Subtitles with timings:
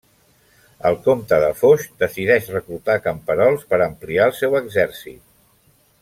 [0.89, 5.21] El comte de Foix decideix reclutar camperols per ampliar el seu exèrcit.